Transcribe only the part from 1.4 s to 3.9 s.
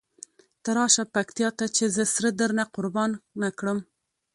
ته چې زه سره درنه قربانه کړم.